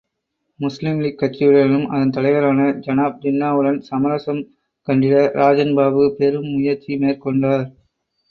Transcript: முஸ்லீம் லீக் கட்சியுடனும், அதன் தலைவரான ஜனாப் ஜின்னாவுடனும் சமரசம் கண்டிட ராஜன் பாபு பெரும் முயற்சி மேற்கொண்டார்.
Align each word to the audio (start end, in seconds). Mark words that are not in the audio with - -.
முஸ்லீம் 0.59 1.01
லீக் 1.01 1.19
கட்சியுடனும், 1.19 1.83
அதன் 1.87 2.13
தலைவரான 2.15 2.61
ஜனாப் 2.85 3.19
ஜின்னாவுடனும் 3.25 3.85
சமரசம் 3.89 4.41
கண்டிட 4.87 5.15
ராஜன் 5.33 5.73
பாபு 5.75 6.05
பெரும் 6.17 6.49
முயற்சி 6.55 6.95
மேற்கொண்டார். 6.95 7.65